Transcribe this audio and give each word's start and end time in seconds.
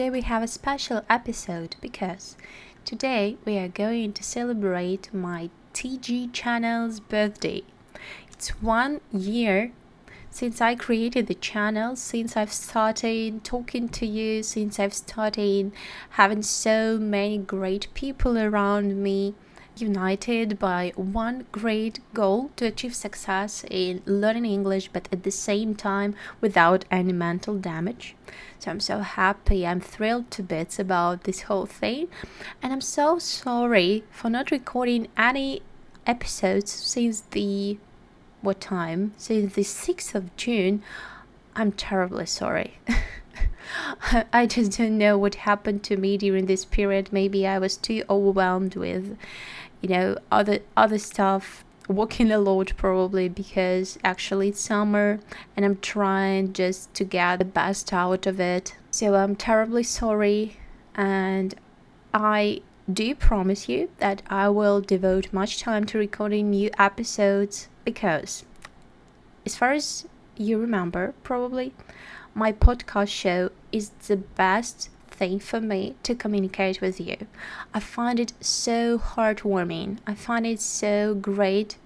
today 0.00 0.08
we 0.08 0.22
have 0.22 0.42
a 0.42 0.48
special 0.48 1.02
episode 1.10 1.76
because 1.82 2.34
today 2.86 3.36
we 3.44 3.58
are 3.58 3.68
going 3.68 4.14
to 4.14 4.22
celebrate 4.22 5.12
my 5.12 5.50
TG 5.74 6.32
channel's 6.32 7.00
birthday. 7.00 7.62
It's 8.32 8.48
one 8.62 9.02
year 9.12 9.72
since 10.30 10.62
I 10.62 10.74
created 10.74 11.26
the 11.26 11.34
channel, 11.34 11.96
since 11.96 12.34
I've 12.34 12.50
started 12.50 13.44
talking 13.44 13.90
to 13.90 14.06
you, 14.06 14.42
since 14.42 14.80
I've 14.80 14.94
started 14.94 15.70
having 16.12 16.42
so 16.42 16.96
many 16.96 17.36
great 17.36 17.92
people 17.92 18.38
around 18.38 19.02
me 19.02 19.34
united 19.80 20.58
by 20.58 20.92
one 20.96 21.46
great 21.52 22.00
goal 22.14 22.50
to 22.56 22.66
achieve 22.66 22.94
success 22.94 23.64
in 23.70 24.02
learning 24.06 24.46
English, 24.46 24.90
but 24.92 25.08
at 25.12 25.22
the 25.22 25.30
same 25.30 25.74
time 25.74 26.14
without 26.40 26.84
any 26.90 27.12
mental 27.12 27.56
damage. 27.56 28.14
So 28.58 28.70
I'm 28.70 28.80
so 28.80 28.98
happy, 29.00 29.66
I'm 29.66 29.80
thrilled 29.80 30.30
to 30.32 30.42
bits 30.42 30.78
about 30.78 31.24
this 31.24 31.42
whole 31.42 31.66
thing, 31.66 32.08
and 32.62 32.72
I'm 32.72 32.80
so 32.80 33.18
sorry 33.18 34.04
for 34.10 34.28
not 34.30 34.50
recording 34.50 35.08
any 35.16 35.62
episodes 36.06 36.70
since 36.70 37.22
the 37.30 37.78
what 38.42 38.60
time? 38.60 39.12
Since 39.16 39.54
the 39.54 39.62
6th 39.62 40.14
of 40.14 40.34
June. 40.36 40.82
I'm 41.54 41.72
terribly 41.72 42.26
sorry. 42.26 42.78
I 44.32 44.46
just 44.46 44.78
don't 44.78 44.98
know 44.98 45.18
what 45.18 45.34
happened 45.36 45.82
to 45.84 45.96
me 45.96 46.16
during 46.16 46.46
this 46.46 46.64
period. 46.64 47.12
Maybe 47.12 47.46
I 47.46 47.58
was 47.58 47.76
too 47.76 48.02
overwhelmed 48.08 48.76
with 48.76 49.16
you 49.80 49.88
know 49.88 50.16
other 50.30 50.60
other 50.76 50.98
stuff 50.98 51.64
working 51.88 52.30
a 52.30 52.38
lot 52.38 52.72
probably 52.76 53.28
because 53.28 53.98
actually 54.04 54.50
it's 54.50 54.60
summer 54.60 55.18
and 55.56 55.64
I'm 55.64 55.78
trying 55.78 56.52
just 56.52 56.94
to 56.94 57.04
get 57.04 57.40
the 57.40 57.44
best 57.44 57.92
out 57.92 58.26
of 58.26 58.38
it. 58.38 58.76
So 58.92 59.16
I'm 59.16 59.34
terribly 59.34 59.82
sorry 59.82 60.56
and 60.94 61.54
I 62.14 62.62
do 62.92 63.14
promise 63.14 63.68
you 63.68 63.90
that 63.98 64.22
I 64.28 64.48
will 64.48 64.80
devote 64.80 65.32
much 65.32 65.60
time 65.60 65.84
to 65.86 65.98
recording 65.98 66.50
new 66.50 66.70
episodes 66.78 67.68
because 67.84 68.44
as 69.44 69.56
far 69.56 69.72
as 69.72 70.06
you 70.36 70.58
remember 70.58 71.14
probably 71.22 71.72
my 72.34 72.52
podcast 72.52 73.08
show 73.08 73.50
is 73.72 73.90
the 74.06 74.16
best 74.16 74.90
for 75.20 75.60
me 75.60 75.96
to 76.02 76.14
communicate 76.14 76.80
with 76.80 76.98
you. 76.98 77.16
I 77.74 77.80
find 77.80 78.18
it 78.18 78.32
so 78.40 78.98
heartwarming. 78.98 79.98
I 80.06 80.14
find 80.14 80.46
it 80.46 80.60
so 80.60 81.14
great 81.14 81.76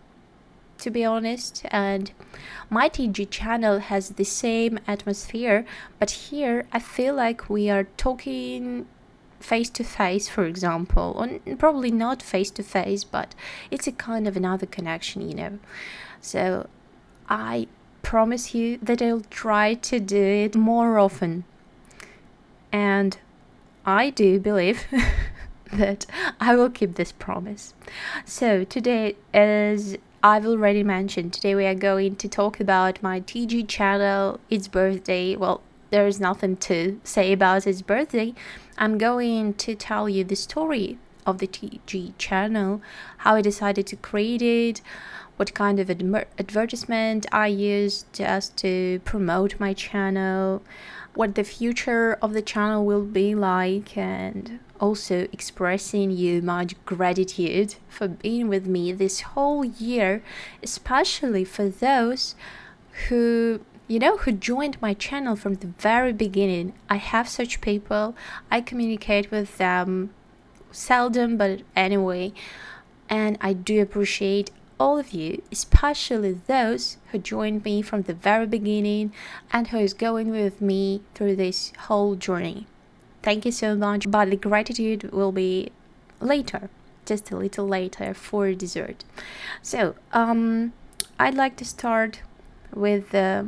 to 0.79 0.91
be 0.91 1.05
honest 1.05 1.65
and 1.71 2.13
my 2.71 2.89
TG 2.89 3.31
channel 3.31 3.79
has 3.79 4.11
the 4.11 4.25
same 4.25 4.79
atmosphere 4.87 5.65
but 5.99 6.11
here 6.11 6.67
I 6.73 6.79
feel 6.79 7.15
like 7.15 7.49
we 7.49 7.71
are 7.71 7.85
talking 7.97 8.87
face 9.41 9.71
to 9.71 9.85
face 9.85 10.29
for 10.29 10.45
example 10.45 11.15
or 11.17 11.57
probably 11.57 11.91
not 11.91 12.23
face 12.23 12.51
to 12.53 12.63
face 12.63 13.05
but 13.05 13.35
it's 13.71 13.87
a 13.87 13.93
kind 13.93 14.27
of 14.27 14.37
another 14.37 14.67
connection 14.67 15.29
you 15.29 15.35
know 15.35 15.59
so 16.21 16.69
I 17.29 17.69
promise 18.03 18.55
you 18.55 18.79
that 18.83 19.01
I'll 19.01 19.23
try 19.31 19.75
to 19.75 20.01
do 20.01 20.23
it 20.23 20.55
more 20.57 20.99
often 20.99 21.45
and 22.75 23.17
I 23.87 24.11
do 24.11 24.41
believe 24.41 24.85
that 25.73 26.07
I 26.41 26.57
will 26.57 26.71
keep 26.71 26.97
this 26.97 27.13
promise. 27.13 27.73
So, 28.25 28.65
today, 28.65 29.15
as 29.33 29.97
I've 30.25 30.45
already 30.45 30.83
mentioned, 30.83 31.33
today 31.33 31.55
we 31.55 31.67
are 31.67 31.77
going 31.77 32.17
to 32.17 32.29
talk 32.29 32.59
about 32.59 33.01
my 33.01 33.21
TG 33.21 33.69
channel, 33.69 34.41
its 34.51 34.67
birthday. 34.67 35.37
Well, 35.37 35.63
there's 35.91 36.19
nothing 36.19 36.57
to 36.69 37.01
say 37.05 37.33
about 37.33 37.65
its 37.69 37.81
birthday. 37.81 38.35
I'm 38.77 38.99
going 38.99 39.55
to 39.55 39.77
tell 39.77 40.09
you 40.09 40.25
the 40.25 40.35
story 40.35 40.99
of 41.25 41.39
the 41.39 41.47
TG 41.47 42.15
channel, 42.19 42.83
how 43.19 43.37
I 43.37 43.41
decided 43.41 43.87
to 43.87 43.97
create 43.97 44.43
it, 44.43 44.81
what 45.37 45.55
kind 45.55 45.79
of 45.79 45.91
adver- 45.91 46.27
advertisement 46.41 47.27
I 47.31 47.47
used 47.47 48.13
just 48.13 48.57
to 48.59 49.01
promote 49.05 49.61
my 49.61 49.75
channel, 49.75 50.61
what 51.15 51.35
the 51.35 51.45
future 51.45 52.19
of 52.21 52.33
the 52.33 52.43
channel 52.43 52.85
will 52.85 53.05
be 53.05 53.35
like 53.35 53.97
and 53.97 54.59
also 54.81 55.29
expressing 55.33 56.11
you 56.11 56.43
much 56.43 56.75
gratitude 56.85 57.77
for 57.89 58.09
being 58.09 58.49
with 58.49 58.67
me 58.67 58.93
this 58.93 59.21
whole 59.21 59.65
year, 59.65 60.23
especially 60.63 61.45
for 61.45 61.69
those 61.69 62.35
who 63.09 63.61
you 63.87 63.99
know 63.99 64.17
who 64.17 64.33
joined 64.33 64.81
my 64.81 64.95
channel 64.95 65.37
from 65.37 65.55
the 65.55 65.67
very 65.79 66.13
beginning. 66.13 66.73
I 66.89 66.97
have 66.97 67.29
such 67.29 67.61
people. 67.61 68.17
I 68.51 68.61
communicate 68.61 69.31
with 69.31 69.59
them 69.59 70.11
seldom 70.73 71.37
but 71.37 71.63
anyway, 71.77 72.33
and 73.09 73.39
I 73.41 73.53
do 73.53 73.81
appreciate 73.81 74.51
all 74.79 74.99
of 74.99 75.13
you, 75.13 75.43
especially 75.53 76.33
those 76.47 76.97
who 77.11 77.19
joined 77.19 77.65
me 77.65 77.83
from 77.83 78.03
the 78.03 78.15
very 78.15 78.47
beginning 78.47 79.13
and 79.53 79.69
who 79.69 79.79
is 79.79 79.95
going 79.95 80.31
with 80.31 80.61
me 80.61 81.03
through 81.15 81.37
this 81.37 81.73
whole 81.87 82.15
journey. 82.15 82.67
Thank 83.23 83.45
you 83.45 83.53
so 83.53 83.75
much, 83.75 84.11
but 84.11 84.31
the 84.31 84.37
gratitude 84.37 85.11
will 85.13 85.33
be 85.33 85.71
later, 86.21 86.69
just 87.07 87.31
a 87.31 87.37
little 87.37 87.67
later 87.67 88.15
for 88.15 88.53
dessert. 88.53 89.05
So, 89.63 89.95
um, 90.13 90.73
I'd 91.19 91.35
like 91.35 91.57
to 91.57 91.65
start 91.65 92.21
with 92.75 93.15
uh, 93.15 93.45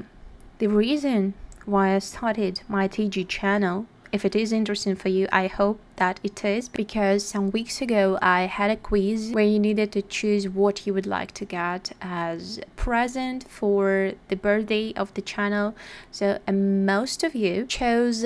the 0.59 0.69
reason 0.69 1.35
why 1.65 1.95
I 1.95 1.99
started 1.99 2.61
my 2.69 2.89
TG 2.89 3.29
channel 3.29 3.87
if 4.13 4.25
it 4.25 4.35
is 4.35 4.53
interesting 4.53 4.97
for 4.97 5.09
you, 5.09 5.29
I 5.31 5.47
hope 5.47 5.79
that 5.97 6.21
it 6.23 6.45
is 6.45 6.69
because 6.69 7.25
some 7.25 7.51
weeks 7.51 7.81
ago 7.81 8.19
I 8.23 8.43
had 8.43 8.71
a 8.71 8.77
quiz 8.77 9.33
where 9.33 9.45
you 9.45 9.59
needed 9.59 9.93
to 9.93 10.03
choose 10.03 10.49
what 10.49 10.87
you 10.87 10.95
would 10.95 11.07
like 11.07 11.33
to 11.33 11.45
get 11.45 11.93
as 12.01 12.61
present 12.77 13.49
for 13.49 14.13
the 14.29 14.37
birthday 14.37 14.93
of 14.95 15.13
the 15.15 15.23
channel. 15.23 15.75
So, 16.11 16.39
most 16.51 17.25
of 17.25 17.35
you 17.35 17.67
chose 17.67 18.25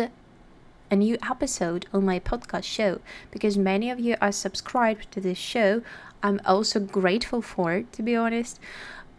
a 0.91 0.97
new 0.97 1.16
episode 1.28 1.86
on 1.92 2.04
my 2.04 2.19
podcast 2.19 2.64
show 2.64 3.00
because 3.30 3.56
many 3.56 3.91
of 3.91 4.00
you 4.00 4.16
are 4.20 4.32
subscribed 4.32 5.10
to 5.12 5.20
this 5.20 5.38
show. 5.38 5.82
I'm 6.22 6.41
also 6.44 6.80
grateful 6.80 7.41
for 7.41 7.75
it, 7.75 7.92
to 7.92 8.03
be 8.03 8.16
honest. 8.16 8.59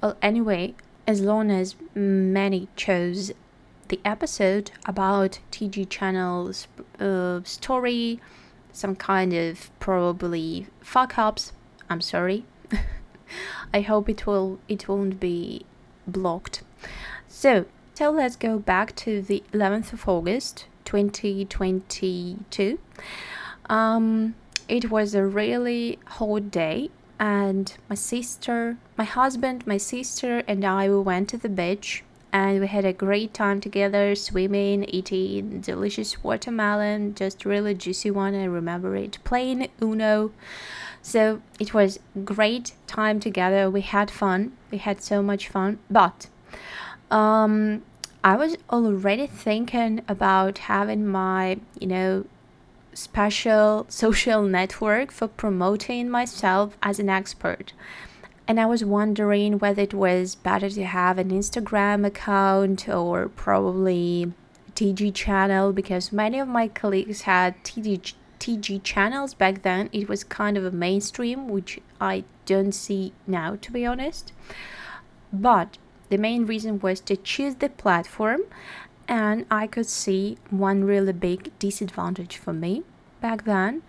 Well, 0.01 0.17
anyway, 0.21 0.75
as 1.07 1.21
long 1.21 1.49
as 1.49 1.75
many 1.95 2.67
chose 2.75 3.31
the 3.87 3.99
episode 4.05 4.71
about 4.85 5.39
TG 5.51 5.89
Channel's 5.89 6.67
uh, 6.99 7.41
story, 7.43 8.19
some 8.71 8.95
kind 8.95 9.33
of 9.33 9.69
probably 9.79 10.67
fuck 10.81 11.17
ups. 11.17 11.53
I'm 11.89 12.01
sorry. 12.01 12.45
I 13.73 13.81
hope 13.81 14.09
it 14.09 14.25
will 14.25 14.59
it 14.67 14.87
won't 14.87 15.19
be 15.19 15.65
blocked. 16.07 16.63
So 17.27 17.65
so 17.93 18.09
let's 18.11 18.35
go 18.35 18.57
back 18.57 18.95
to 18.97 19.21
the 19.21 19.43
11th 19.53 19.93
of 19.93 20.07
August 20.07 20.65
2022. 20.85 22.79
Um, 23.69 24.35
it 24.67 24.89
was 24.89 25.13
a 25.13 25.25
really 25.25 25.99
hot 26.07 26.49
day 26.51 26.89
and 27.19 27.77
my 27.89 27.95
sister, 27.95 28.77
my 28.97 29.03
husband, 29.03 29.67
my 29.67 29.77
sister 29.77 30.43
and 30.47 30.65
I 30.65 30.89
we 30.89 30.99
went 30.99 31.29
to 31.29 31.37
the 31.37 31.49
beach 31.49 32.03
and 32.33 32.59
we 32.59 32.67
had 32.67 32.85
a 32.85 32.93
great 32.93 33.33
time 33.33 33.59
together 33.59 34.15
swimming 34.15 34.83
eating 34.85 35.61
delicious 35.61 36.23
watermelon 36.23 37.13
just 37.15 37.45
really 37.45 37.73
juicy 37.73 38.11
one. 38.11 38.35
I 38.35 38.45
remember 38.45 38.95
it 38.95 39.17
playing 39.23 39.69
uno. 39.81 40.31
So 41.01 41.41
it 41.59 41.73
was 41.73 41.99
great 42.23 42.73
time 42.87 43.19
together. 43.19 43.69
We 43.69 43.81
had 43.81 44.11
fun. 44.11 44.53
We 44.69 44.77
had 44.77 45.01
so 45.01 45.21
much 45.21 45.47
fun. 45.47 45.79
But 45.89 46.27
um, 47.09 47.83
i 48.23 48.35
was 48.35 48.55
already 48.69 49.27
thinking 49.27 50.01
about 50.07 50.59
having 50.59 51.05
my 51.05 51.59
you 51.79 51.87
know 51.87 52.25
special 52.93 53.85
social 53.89 54.43
network 54.43 55.11
for 55.11 55.27
promoting 55.27 56.09
myself 56.09 56.77
as 56.81 56.99
an 56.99 57.09
expert 57.09 57.73
and 58.51 58.59
I 58.59 58.65
was 58.65 58.83
wondering 58.83 59.59
whether 59.59 59.81
it 59.81 59.93
was 59.93 60.35
better 60.35 60.69
to 60.69 60.83
have 60.83 61.17
an 61.17 61.29
Instagram 61.29 62.05
account 62.05 62.89
or 62.89 63.29
probably 63.29 64.33
TG 64.75 65.15
channel 65.15 65.71
because 65.71 66.11
many 66.11 66.37
of 66.37 66.49
my 66.49 66.67
colleagues 66.67 67.21
had 67.21 67.55
TG 67.63 68.13
TG 68.39 68.83
channels 68.83 69.33
back 69.33 69.61
then. 69.61 69.89
It 69.93 70.09
was 70.09 70.25
kind 70.25 70.57
of 70.57 70.65
a 70.65 70.71
mainstream, 70.71 71.47
which 71.47 71.79
I 72.01 72.25
don't 72.45 72.73
see 72.73 73.13
now, 73.25 73.55
to 73.61 73.71
be 73.71 73.85
honest. 73.85 74.33
But 75.31 75.77
the 76.09 76.17
main 76.17 76.45
reason 76.45 76.81
was 76.81 76.99
to 77.01 77.15
choose 77.15 77.55
the 77.55 77.69
platform, 77.69 78.41
and 79.07 79.45
I 79.49 79.65
could 79.65 79.87
see 79.87 80.37
one 80.49 80.83
really 80.83 81.13
big 81.13 81.57
disadvantage 81.57 82.35
for 82.35 82.51
me 82.51 82.83
back 83.21 83.45
then. 83.45 83.83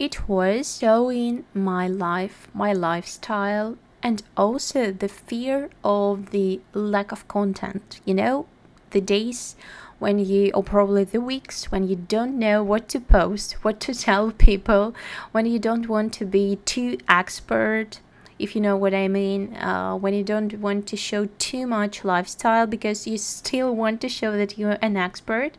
It 0.00 0.28
was 0.28 0.78
showing 0.78 1.44
my 1.54 1.86
life, 1.86 2.48
my 2.52 2.72
lifestyle, 2.72 3.76
and 4.02 4.22
also 4.36 4.92
the 4.92 5.08
fear 5.08 5.70
of 5.84 6.30
the 6.30 6.60
lack 6.72 7.12
of 7.12 7.26
content. 7.28 8.00
You 8.04 8.14
know, 8.14 8.46
the 8.90 9.00
days 9.00 9.56
when 9.98 10.18
you, 10.18 10.50
or 10.54 10.62
probably 10.62 11.04
the 11.04 11.20
weeks 11.20 11.70
when 11.72 11.88
you 11.88 11.96
don't 11.96 12.38
know 12.38 12.62
what 12.62 12.88
to 12.88 13.00
post, 13.00 13.52
what 13.62 13.80
to 13.80 13.94
tell 13.94 14.30
people, 14.30 14.94
when 15.32 15.46
you 15.46 15.58
don't 15.58 15.88
want 15.88 16.12
to 16.14 16.24
be 16.24 16.56
too 16.64 16.98
expert, 17.08 18.00
if 18.38 18.54
you 18.54 18.60
know 18.60 18.76
what 18.76 18.94
I 18.94 19.08
mean, 19.08 19.56
uh, 19.56 19.96
when 19.96 20.14
you 20.14 20.22
don't 20.22 20.60
want 20.60 20.86
to 20.88 20.96
show 20.96 21.26
too 21.38 21.66
much 21.66 22.04
lifestyle 22.04 22.66
because 22.66 23.06
you 23.06 23.18
still 23.18 23.74
want 23.74 24.00
to 24.02 24.08
show 24.08 24.36
that 24.36 24.56
you're 24.56 24.78
an 24.80 24.96
expert. 24.96 25.56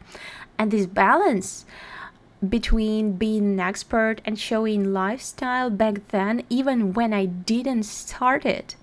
And 0.58 0.72
this 0.72 0.86
balance 0.86 1.66
between 2.48 3.14
being 3.14 3.44
an 3.44 3.60
expert 3.60 4.22
and 4.26 4.40
showing 4.40 4.94
lifestyle 4.94 5.70
back 5.70 6.08
then, 6.10 6.44
even 6.50 6.94
when 6.94 7.14
I 7.14 7.26
didn't 7.26 7.84
start 7.84 8.46
it, 8.46 8.76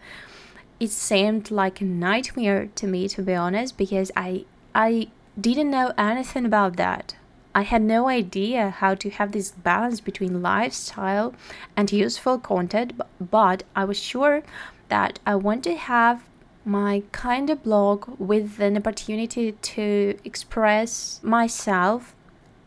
it 0.78 0.90
seemed 0.90 1.50
like 1.50 1.80
a 1.80 1.84
nightmare 1.84 2.68
to 2.74 2.86
me, 2.86 3.08
to 3.08 3.22
be 3.22 3.34
honest, 3.34 3.78
because 3.78 4.10
I 4.14 4.44
I 4.74 5.08
didn't 5.40 5.70
know 5.70 5.92
anything 5.96 6.44
about 6.44 6.76
that. 6.76 7.16
I 7.54 7.62
had 7.62 7.80
no 7.80 8.08
idea 8.08 8.68
how 8.68 8.94
to 8.96 9.08
have 9.08 9.32
this 9.32 9.52
balance 9.52 10.00
between 10.00 10.42
lifestyle 10.42 11.34
and 11.74 11.90
useful 11.90 12.38
content, 12.38 12.92
but 13.18 13.62
I 13.74 13.84
was 13.86 13.98
sure 13.98 14.42
that 14.88 15.18
I 15.24 15.36
want 15.36 15.64
to 15.64 15.74
have 15.74 16.24
my 16.66 17.04
kind 17.12 17.48
of 17.48 17.62
blog 17.62 18.08
with 18.18 18.60
an 18.60 18.76
opportunity 18.76 19.52
to 19.52 20.18
express 20.24 21.20
myself 21.22 22.15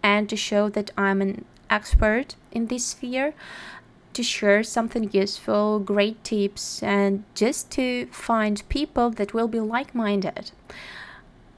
and 0.03 0.29
to 0.29 0.35
show 0.35 0.69
that 0.69 0.91
I'm 0.97 1.21
an 1.21 1.45
expert 1.69 2.35
in 2.51 2.67
this 2.67 2.85
sphere, 2.85 3.33
to 4.13 4.23
share 4.23 4.63
something 4.63 5.09
useful, 5.11 5.79
great 5.79 6.23
tips, 6.23 6.81
and 6.81 7.23
just 7.35 7.71
to 7.71 8.07
find 8.07 8.67
people 8.69 9.09
that 9.11 9.33
will 9.33 9.47
be 9.47 9.59
like 9.59 9.93
minded. 9.93 10.51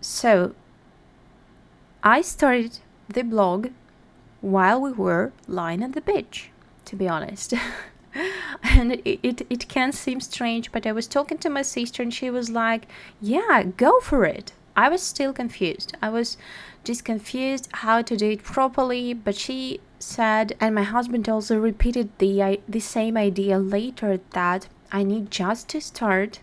So, 0.01 0.53
I 2.03 2.21
started 2.21 2.79
the 3.07 3.23
blog 3.23 3.69
while 4.41 4.81
we 4.81 4.91
were 4.91 5.31
lying 5.47 5.83
at 5.83 5.93
the 5.93 6.01
beach, 6.01 6.49
to 6.85 6.95
be 6.95 7.07
honest. 7.07 7.53
and 8.63 8.93
it, 8.93 9.19
it, 9.23 9.47
it 9.49 9.67
can 9.67 9.91
seem 9.91 10.19
strange, 10.19 10.71
but 10.71 10.85
I 10.85 10.91
was 10.91 11.07
talking 11.07 11.37
to 11.39 11.49
my 11.49 11.61
sister 11.61 12.03
and 12.03 12.13
she 12.13 12.29
was 12.29 12.49
like, 12.49 12.87
Yeah, 13.21 13.63
go 13.77 13.99
for 13.99 14.25
it. 14.25 14.53
I 14.75 14.89
was 14.89 15.01
still 15.01 15.33
confused. 15.33 15.95
I 16.01 16.09
was 16.09 16.37
just 16.83 17.05
confused 17.05 17.69
how 17.71 18.01
to 18.01 18.17
do 18.17 18.31
it 18.31 18.43
properly, 18.43 19.13
but 19.13 19.35
she 19.35 19.79
said, 19.99 20.55
and 20.59 20.73
my 20.73 20.83
husband 20.83 21.29
also 21.29 21.57
repeated 21.57 22.09
the, 22.17 22.59
the 22.67 22.79
same 22.79 23.17
idea 23.17 23.59
later 23.59 24.19
that 24.31 24.67
I 24.91 25.03
need 25.03 25.31
just 25.31 25.69
to 25.69 25.81
start 25.81 26.39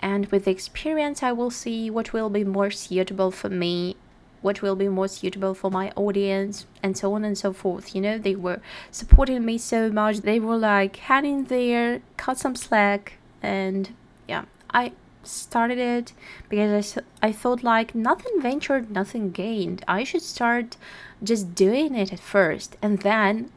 and 0.00 0.26
with 0.26 0.48
experience 0.48 1.22
I 1.22 1.32
will 1.32 1.50
see 1.50 1.88
what 1.88 2.12
will 2.12 2.28
be 2.28 2.44
more 2.44 2.70
suitable 2.70 3.30
for 3.30 3.48
me 3.48 3.96
what 4.42 4.60
will 4.60 4.76
be 4.76 4.88
more 4.88 5.08
suitable 5.08 5.54
for 5.54 5.70
my 5.70 5.90
audience 5.96 6.66
and 6.82 6.98
so 6.98 7.14
on 7.14 7.24
and 7.24 7.36
so 7.38 7.50
forth. 7.50 7.94
You 7.94 8.02
know 8.02 8.18
they 8.18 8.34
were 8.34 8.60
supporting 8.90 9.42
me 9.42 9.56
so 9.56 9.90
much. 9.90 10.18
They 10.18 10.38
were 10.38 10.58
like 10.58 10.96
hang 10.96 11.24
in 11.24 11.44
there 11.44 12.02
cut 12.18 12.38
some 12.38 12.54
slack 12.54 13.14
and 13.42 13.94
yeah 14.28 14.44
i 14.70 14.92
started 15.26 15.78
it 15.78 16.12
because 16.48 16.98
I, 17.22 17.28
I 17.28 17.32
thought 17.32 17.62
like 17.62 17.94
nothing 17.94 18.40
ventured 18.40 18.90
nothing 18.90 19.30
gained 19.30 19.84
i 19.88 20.04
should 20.04 20.22
start 20.22 20.76
just 21.22 21.54
doing 21.54 21.94
it 21.94 22.12
at 22.12 22.20
first 22.20 22.76
and 22.82 23.00
then 23.00 23.50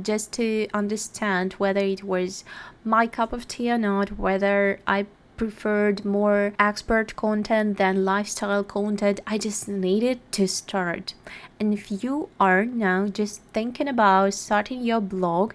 just 0.00 0.32
to 0.32 0.66
understand 0.72 1.54
whether 1.54 1.80
it 1.80 2.04
was 2.04 2.44
my 2.84 3.06
cup 3.06 3.32
of 3.32 3.46
tea 3.46 3.70
or 3.70 3.78
not 3.78 4.18
whether 4.18 4.80
i 4.86 5.06
preferred 5.40 6.04
more 6.04 6.52
expert 6.58 7.16
content 7.16 7.78
than 7.78 8.04
lifestyle 8.04 8.62
content. 8.62 9.20
I 9.26 9.38
just 9.38 9.66
needed 9.68 10.20
to 10.32 10.46
start. 10.46 11.14
And 11.58 11.72
if 11.72 12.04
you 12.04 12.28
are 12.38 12.66
now 12.66 13.06
just 13.06 13.40
thinking 13.54 13.88
about 13.88 14.34
starting 14.34 14.82
your 14.82 15.00
blog, 15.00 15.54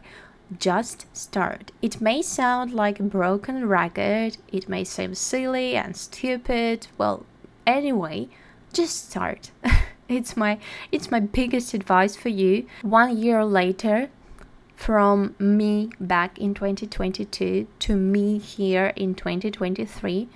just 0.59 1.05
start. 1.15 1.71
It 1.81 2.01
may 2.01 2.21
sound 2.21 2.73
like 2.73 2.99
a 2.99 3.03
broken 3.03 3.67
record, 3.67 4.37
it 4.51 4.69
may 4.69 4.83
seem 4.83 5.15
silly 5.15 5.75
and 5.75 5.95
stupid. 5.95 6.87
Well, 6.97 7.25
anyway, 7.65 8.29
just 8.73 9.09
start. 9.09 9.51
it's 10.07 10.37
my 10.37 10.59
it's 10.91 11.11
my 11.11 11.19
biggest 11.19 11.73
advice 11.73 12.15
for 12.15 12.29
you. 12.29 12.67
1 12.81 13.17
year 13.17 13.43
later, 13.43 14.09
from 14.75 15.35
me 15.39 15.89
back 15.99 16.37
in 16.37 16.53
2022 16.53 17.67
to 17.79 17.95
me 17.95 18.37
here 18.37 18.93
in 18.95 19.15
2023, 19.15 20.27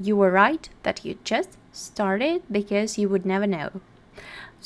you 0.00 0.16
were 0.16 0.30
right 0.30 0.68
that 0.82 1.04
you 1.04 1.18
just 1.22 1.58
started 1.72 2.42
because 2.50 2.98
you 2.98 3.08
would 3.08 3.26
never 3.26 3.46
know. 3.46 3.70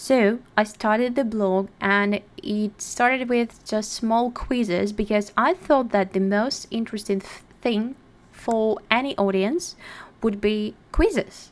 So 0.00 0.38
I 0.56 0.62
started 0.62 1.16
the 1.16 1.24
blog 1.24 1.70
and 1.80 2.20
it 2.36 2.80
started 2.80 3.28
with 3.28 3.64
just 3.66 3.92
small 3.92 4.30
quizzes 4.30 4.92
because 4.92 5.32
I 5.36 5.54
thought 5.54 5.90
that 5.90 6.12
the 6.12 6.20
most 6.20 6.68
interesting 6.70 7.20
thing 7.62 7.96
for 8.30 8.78
any 8.92 9.16
audience 9.16 9.74
would 10.22 10.40
be 10.40 10.76
quizzes. 10.92 11.50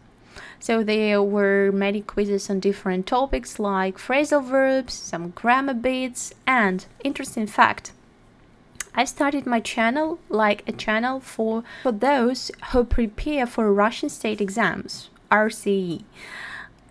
So 0.60 0.84
there 0.84 1.20
were 1.25 1.72
many 1.72 2.02
quizzes 2.02 2.48
on 2.48 2.60
different 2.60 3.08
topics 3.08 3.58
like 3.58 3.98
phrasal 3.98 4.44
verbs, 4.44 4.94
some 4.94 5.31
grammar 5.31 5.75
bits, 5.75 6.32
and 6.46 6.87
interesting 7.02 7.48
fact. 7.48 7.90
I 8.94 9.06
started 9.06 9.44
my 9.44 9.58
channel 9.58 10.20
like 10.28 10.62
a 10.69 10.72
channel 10.72 11.19
for, 11.19 11.64
for 11.82 11.90
those 11.90 12.52
who 12.70 12.84
prepare 12.84 13.44
for 13.44 13.72
Russian 13.72 14.08
state 14.08 14.40
exams, 14.40 15.10
RCE. 15.32 16.04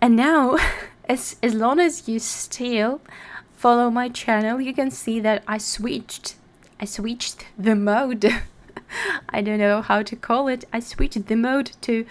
And 0.02 0.16
now, 0.16 0.58
as, 1.08 1.36
as 1.42 1.54
long 1.54 1.80
as 1.80 2.08
you 2.08 2.18
still 2.18 3.00
follow 3.56 3.90
my 3.90 4.08
channel, 4.08 4.60
you 4.60 4.72
can 4.72 4.90
see 4.90 5.20
that 5.20 5.42
I 5.46 5.58
switched. 5.58 6.36
I 6.80 6.84
switched 6.84 7.46
the 7.58 7.74
mode. 7.74 8.24
I 9.28 9.40
don't 9.40 9.58
know 9.58 9.82
how 9.82 10.02
to 10.02 10.16
call 10.16 10.48
it. 10.48 10.64
I 10.72 10.80
switched 10.80 11.26
the 11.26 11.36
mode 11.36 11.72
to 11.82 12.06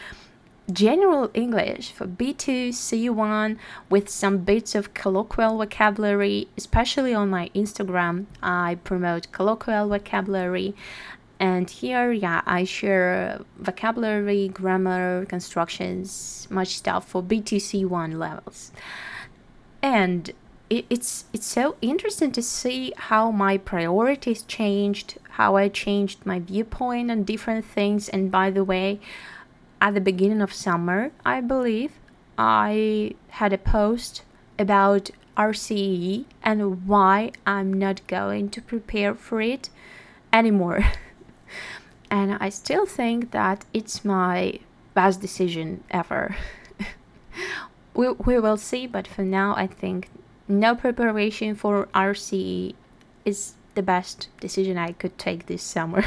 general 0.72 1.30
English 1.34 1.92
for 1.92 2.08
B2, 2.08 2.70
C1 2.70 3.58
with 3.90 4.10
some 4.10 4.40
bits 4.40 4.74
of 4.74 4.94
colloquial 4.94 5.58
vocabulary, 5.58 6.48
especially 6.58 7.14
on 7.14 7.30
my 7.30 7.50
Instagram. 7.56 8.26
I 8.42 8.76
promote 8.84 9.32
colloquial 9.32 9.90
vocabulary. 9.90 10.76
And 11.40 11.70
here, 11.70 12.12
yeah, 12.12 12.42
I 12.46 12.64
share 12.64 13.42
vocabulary, 13.58 14.48
grammar, 14.48 15.26
constructions, 15.26 16.48
much 16.50 16.78
stuff 16.78 17.08
for 17.10 17.22
B2, 17.22 17.58
C1 17.58 18.18
levels. 18.18 18.72
And 19.82 20.32
it's 20.70 21.26
it's 21.32 21.46
so 21.46 21.76
interesting 21.82 22.32
to 22.32 22.42
see 22.42 22.92
how 22.98 23.32
my 23.32 23.58
priorities 23.58 24.42
changed, 24.44 25.18
how 25.32 25.56
I 25.56 25.70
changed 25.70 26.26
my 26.26 26.40
viewpoint 26.40 27.12
on 27.12 27.24
different 27.24 27.66
things. 27.66 28.10
And 28.10 28.32
by 28.32 28.50
the 28.50 28.64
way, 28.64 29.00
at 29.82 29.94
the 29.94 30.02
beginning 30.02 30.42
of 30.42 30.54
summer, 30.54 31.12
I 31.26 31.42
believe, 31.42 31.92
I 32.38 33.14
had 33.30 33.54
a 33.54 33.58
post 33.58 34.24
about 34.58 35.12
RCE 35.38 36.26
and 36.42 36.88
why 36.88 37.32
I'm 37.46 37.72
not 37.74 38.06
going 38.08 38.50
to 38.50 38.62
prepare 38.62 39.14
for 39.14 39.42
it 39.42 39.70
anymore. 40.34 40.84
and 42.10 42.38
I 42.40 42.50
still 42.50 42.86
think 42.86 43.32
that 43.32 43.66
it's 43.74 44.06
my 44.06 44.60
best 44.94 45.22
decision 45.22 45.84
ever. 45.92 46.36
we, 47.94 48.10
we 48.10 48.40
will 48.40 48.58
see, 48.58 48.88
but 48.88 49.08
for 49.08 49.24
now, 49.24 49.56
I 49.56 49.68
think 49.68 50.10
no 50.48 50.76
preparation 50.76 51.56
for 51.56 51.88
RCE 51.94 52.76
is 53.26 53.54
the 53.74 53.84
best 53.84 54.30
decision 54.40 54.78
I 54.78 54.94
could 54.94 55.18
take 55.18 55.48
this 55.48 55.64
summer. 55.64 56.06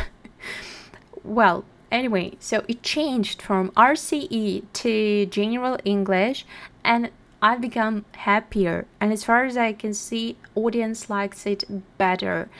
well, 1.25 1.64
Anyway, 1.90 2.37
so 2.38 2.64
it 2.69 2.83
changed 2.83 3.40
from 3.40 3.71
RCE 3.71 4.62
to 4.75 5.26
General 5.26 5.78
English 5.85 6.45
and 6.85 7.11
I've 7.40 7.61
become 7.61 8.05
happier 8.12 8.87
and 9.00 9.12
as 9.12 9.25
far 9.25 9.45
as 9.45 9.57
I 9.57 9.73
can 9.73 9.95
see 9.95 10.37
audience 10.55 11.09
likes 11.09 11.47
it 11.47 11.64
better 11.97 12.50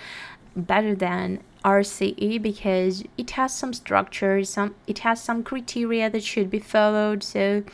better 0.62 0.94
than 0.94 1.40
RCE 1.64 2.40
because 2.40 3.04
it 3.16 3.30
has 3.32 3.54
some 3.54 3.72
structure, 3.72 4.44
some 4.44 4.74
it 4.86 5.00
has 5.00 5.22
some 5.22 5.42
criteria 5.42 6.08
that 6.10 6.22
should 6.22 6.50
be 6.50 6.58
followed, 6.58 7.22
so 7.22 7.64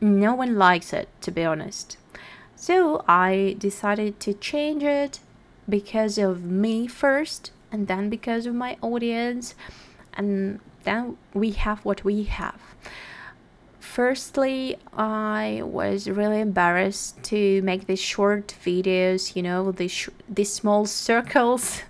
no 0.00 0.34
one 0.34 0.56
likes 0.56 0.92
it 0.92 1.08
to 1.22 1.30
be 1.30 1.44
honest. 1.44 1.96
So 2.56 3.04
I 3.08 3.56
decided 3.58 4.20
to 4.20 4.34
change 4.34 4.82
it 4.82 5.20
because 5.68 6.18
of 6.18 6.44
me 6.44 6.86
first 6.86 7.50
and 7.70 7.88
then 7.88 8.08
because 8.08 8.46
of 8.46 8.54
my 8.54 8.76
audience 8.80 9.54
and 10.14 10.60
then 10.84 11.16
we 11.32 11.50
have 11.52 11.84
what 11.84 12.04
we 12.04 12.24
have. 12.24 12.60
Firstly, 13.80 14.76
I 14.92 15.62
was 15.62 16.08
really 16.08 16.40
embarrassed 16.40 17.22
to 17.24 17.62
make 17.62 17.86
these 17.86 18.00
short 18.00 18.54
videos, 18.64 19.36
you 19.36 19.42
know, 19.42 19.70
these, 19.72 19.92
sh- 19.92 20.08
these 20.28 20.52
small 20.52 20.84
circles, 21.06 21.82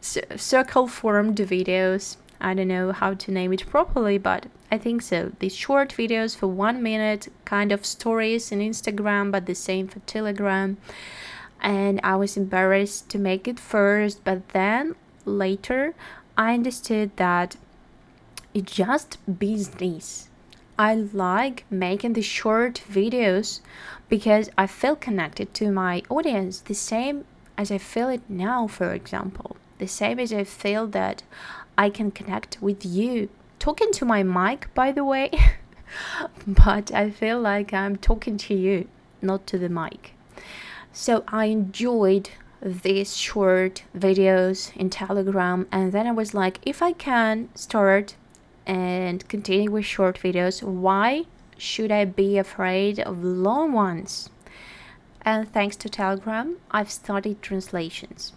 circle 0.00 0.86
formed 0.86 1.36
videos. 1.36 2.16
I 2.40 2.54
don't 2.54 2.68
know 2.68 2.92
how 2.92 3.14
to 3.14 3.30
name 3.30 3.52
it 3.52 3.66
properly, 3.66 4.18
but 4.18 4.46
I 4.70 4.78
think 4.78 5.02
so. 5.02 5.32
These 5.38 5.54
short 5.54 5.90
videos 5.90 6.36
for 6.36 6.46
one 6.46 6.82
minute, 6.82 7.28
kind 7.44 7.72
of 7.72 7.86
stories 7.86 8.52
in 8.52 8.58
Instagram, 8.58 9.30
but 9.30 9.46
the 9.46 9.54
same 9.54 9.88
for 9.88 10.00
Telegram. 10.00 10.76
And 11.60 12.00
I 12.02 12.16
was 12.16 12.36
embarrassed 12.36 13.08
to 13.10 13.18
make 13.18 13.48
it 13.48 13.58
first, 13.58 14.24
but 14.24 14.50
then 14.50 14.94
later 15.24 15.94
I 16.36 16.54
understood 16.54 17.16
that 17.16 17.56
it's 18.52 18.72
just 18.72 19.18
business. 19.38 20.28
I 20.76 20.94
like 20.94 21.64
making 21.70 22.14
the 22.14 22.22
short 22.22 22.82
videos 22.90 23.60
because 24.08 24.50
I 24.58 24.66
feel 24.66 24.96
connected 24.96 25.54
to 25.54 25.70
my 25.70 26.02
audience 26.08 26.60
the 26.60 26.74
same 26.74 27.24
as 27.56 27.70
I 27.70 27.78
feel 27.78 28.08
it 28.08 28.22
now, 28.28 28.66
for 28.66 28.92
example. 28.92 29.56
The 29.78 29.86
same 29.86 30.18
as 30.20 30.32
I 30.32 30.44
feel 30.44 30.86
that 30.88 31.22
I 31.76 31.90
can 31.90 32.10
connect 32.10 32.58
with 32.60 32.84
you. 32.84 33.28
Talking 33.58 33.92
to 33.92 34.04
my 34.04 34.22
mic, 34.22 34.72
by 34.74 34.92
the 34.92 35.04
way, 35.04 35.30
but 36.46 36.92
I 36.92 37.10
feel 37.10 37.40
like 37.40 37.72
I'm 37.72 37.96
talking 37.96 38.36
to 38.38 38.54
you, 38.54 38.88
not 39.22 39.46
to 39.48 39.58
the 39.58 39.68
mic. 39.68 40.14
So 40.92 41.24
I 41.28 41.46
enjoyed 41.46 42.30
these 42.62 43.16
short 43.16 43.84
videos 43.96 44.74
in 44.76 44.90
Telegram, 44.90 45.66
and 45.70 45.92
then 45.92 46.06
I 46.06 46.12
was 46.12 46.34
like, 46.34 46.60
if 46.62 46.82
I 46.82 46.92
can 46.92 47.48
start 47.54 48.16
and 48.66 49.26
continue 49.28 49.70
with 49.70 49.84
short 49.84 50.18
videos, 50.18 50.62
why 50.62 51.24
should 51.58 51.92
I 51.92 52.04
be 52.04 52.38
afraid 52.38 53.00
of 53.00 53.22
long 53.22 53.72
ones? 53.72 54.30
And 55.24 55.50
thanks 55.50 55.76
to 55.76 55.88
Telegram, 55.88 56.56
I've 56.70 56.90
studied 56.90 57.40
translations. 57.40 58.32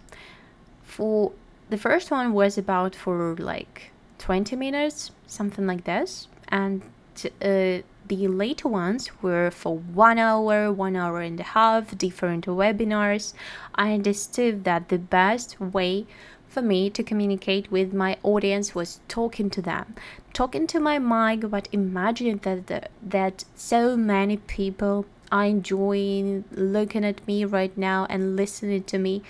For 0.82 1.32
the 1.68 1.76
first 1.76 2.10
one 2.10 2.32
was 2.32 2.56
about 2.56 2.96
for 2.96 3.36
like 3.38 3.90
20 4.18 4.56
minutes, 4.56 5.10
something 5.26 5.66
like 5.66 5.84
this, 5.84 6.28
and 6.48 6.82
uh, 7.42 7.82
the 8.08 8.26
later 8.28 8.68
ones 8.68 9.10
were 9.22 9.50
for 9.50 9.76
one 9.76 10.18
hour, 10.18 10.72
one 10.72 10.96
hour 10.96 11.20
and 11.20 11.38
a 11.40 11.42
half, 11.42 11.96
different 11.98 12.46
webinars. 12.46 13.34
I 13.74 13.92
understood 13.92 14.64
that 14.64 14.88
the 14.88 14.98
best 14.98 15.60
way 15.60 16.06
for 16.46 16.62
me 16.62 16.88
to 16.90 17.02
communicate 17.02 17.70
with 17.70 17.92
my 17.92 18.16
audience 18.22 18.74
was 18.74 19.00
talking 19.08 19.50
to 19.50 19.60
them, 19.60 19.94
talking 20.32 20.66
to 20.68 20.80
my 20.80 20.98
mic, 20.98 21.50
but 21.50 21.68
imagining 21.70 22.38
that 22.38 22.90
that 23.02 23.44
so 23.54 23.96
many 23.96 24.38
people 24.38 25.04
are 25.30 25.44
enjoying 25.44 26.44
looking 26.50 27.04
at 27.04 27.26
me 27.26 27.44
right 27.44 27.76
now 27.76 28.06
and 28.08 28.36
listening 28.36 28.84
to 28.84 28.98
me. 28.98 29.22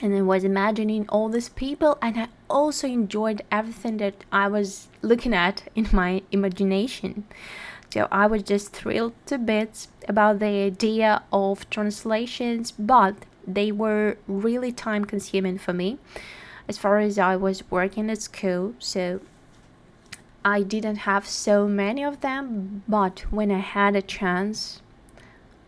And 0.00 0.14
I 0.14 0.22
was 0.22 0.44
imagining 0.44 1.08
all 1.08 1.30
these 1.30 1.48
people, 1.48 1.96
and 2.02 2.18
I 2.18 2.28
also 2.50 2.86
enjoyed 2.86 3.42
everything 3.50 3.96
that 3.96 4.24
I 4.30 4.46
was 4.48 4.88
looking 5.00 5.32
at 5.32 5.62
in 5.74 5.88
my 5.90 6.22
imagination. 6.30 7.24
So 7.90 8.08
I 8.12 8.26
was 8.26 8.42
just 8.42 8.72
thrilled 8.72 9.14
to 9.26 9.38
bits 9.38 9.88
about 10.06 10.38
the 10.38 10.46
idea 10.46 11.22
of 11.32 11.68
translations, 11.70 12.72
but 12.72 13.14
they 13.46 13.72
were 13.72 14.18
really 14.26 14.72
time 14.72 15.04
consuming 15.04 15.56
for 15.56 15.72
me 15.72 15.98
as 16.68 16.76
far 16.76 16.98
as 16.98 17.18
I 17.18 17.36
was 17.36 17.70
working 17.70 18.10
at 18.10 18.20
school. 18.20 18.74
So 18.78 19.20
I 20.46 20.62
didn't 20.62 20.98
have 21.10 21.26
so 21.26 21.66
many 21.66 22.04
of 22.04 22.20
them, 22.20 22.84
but 22.86 23.24
when 23.32 23.50
I 23.50 23.58
had 23.58 23.96
a 23.96 24.00
chance, 24.00 24.80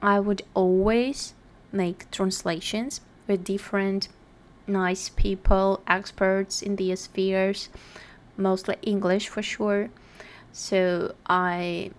I 0.00 0.20
would 0.20 0.42
always 0.54 1.34
make 1.72 2.08
translations 2.12 3.00
with 3.26 3.42
different 3.42 4.06
nice 4.68 5.08
people, 5.08 5.82
experts 5.88 6.62
in 6.62 6.76
these 6.76 7.00
spheres, 7.00 7.70
mostly 8.36 8.76
English 8.82 9.26
for 9.26 9.42
sure. 9.42 9.90
So 10.52 11.16
I 11.26 11.90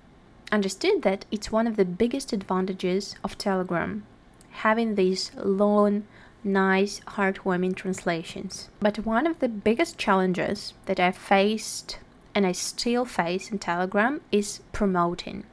understood 0.50 1.02
that 1.02 1.26
it's 1.32 1.52
one 1.52 1.68
of 1.68 1.76
the 1.76 1.84
biggest 1.84 2.32
advantages 2.32 3.14
of 3.26 3.38
Telegram 3.38 4.06
having 4.52 4.96
these 4.96 5.32
long, 5.36 6.08
nice, 6.46 7.02
heartwarming 7.02 7.76
translations. 7.76 8.70
But 8.80 9.06
one 9.06 9.28
of 9.28 9.40
the 9.40 9.50
biggest 9.50 9.98
challenges 9.98 10.74
that 10.86 11.02
I 11.02 11.12
faced 11.12 12.00
and 12.34 12.46
I 12.46 12.52
still 12.52 13.06
face 13.06 13.52
in 13.52 13.60
Telegram 13.60 14.22
is 14.32 14.62
promoting. 14.72 15.44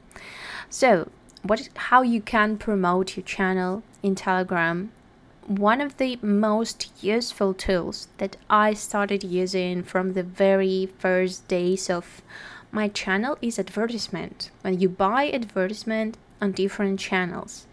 So, 0.69 1.09
what 1.43 1.69
how 1.75 2.01
you 2.01 2.21
can 2.21 2.57
promote 2.57 3.15
your 3.15 3.23
channel 3.23 3.83
in 4.03 4.15
Telegram 4.15 4.91
one 5.47 5.79
of 5.79 5.95
the 5.95 6.19
most 6.21 6.91
useful 7.01 7.53
tools 7.53 8.09
that 8.17 8.35
I 8.49 8.73
started 8.73 9.23
using 9.23 9.81
from 9.81 10.13
the 10.13 10.23
very 10.23 10.89
first 10.99 11.47
days 11.47 11.89
of 11.89 12.21
my 12.69 12.89
channel 12.89 13.37
is 13.41 13.57
advertisement. 13.57 14.51
When 14.61 14.79
you 14.79 14.89
buy 14.89 15.31
advertisement 15.31 16.17
on 16.41 16.51
different 16.51 16.99
channels. 16.99 17.65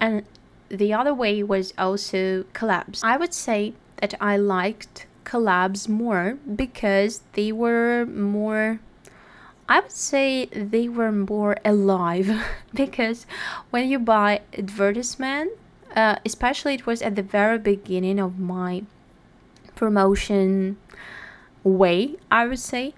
And 0.00 0.24
the 0.70 0.94
other 0.94 1.12
way 1.12 1.42
was 1.42 1.74
also 1.76 2.44
collabs. 2.54 3.04
I 3.04 3.18
would 3.18 3.34
say 3.34 3.74
that 4.00 4.14
I 4.20 4.38
liked 4.38 5.04
collabs 5.28 5.88
more 5.88 6.38
because 6.56 7.22
they 7.34 7.52
were 7.52 8.06
more 8.06 8.80
I 9.68 9.80
would 9.80 9.92
say 9.92 10.46
they 10.46 10.88
were 10.88 11.12
more 11.12 11.58
alive. 11.64 12.32
Because 12.74 13.26
when 13.68 13.88
you 13.88 13.98
buy 13.98 14.40
advertisement, 14.56 15.52
uh, 15.94 16.16
especially 16.24 16.74
it 16.74 16.86
was 16.86 17.02
at 17.02 17.16
the 17.16 17.22
very 17.22 17.58
beginning 17.58 18.18
of 18.18 18.38
my 18.38 18.84
promotion 19.76 20.78
way, 21.64 22.16
I 22.30 22.46
would 22.46 22.58
say 22.58 22.94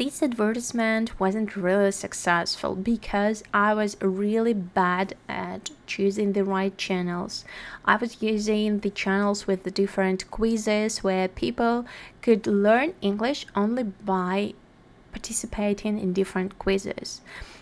this 0.00 0.22
advertisement 0.22 1.20
wasn't 1.20 1.54
really 1.54 1.92
successful 1.92 2.74
because 2.74 3.42
I 3.52 3.74
was 3.74 3.98
really 4.00 4.54
bad 4.54 5.14
at 5.28 5.68
choosing 5.86 6.32
the 6.32 6.42
right 6.42 6.74
channels. 6.78 7.44
I 7.84 7.96
was 7.96 8.22
using 8.22 8.78
the 8.78 8.88
channels 8.88 9.46
with 9.46 9.64
the 9.64 9.70
different 9.70 10.30
quizzes 10.30 11.04
where 11.04 11.28
people 11.28 11.84
could 12.22 12.46
learn 12.46 12.94
English 13.02 13.44
only 13.54 13.82
by 13.82 14.54
participating 15.12 15.98
in 15.98 16.14
different 16.14 16.58
quizzes. 16.58 17.20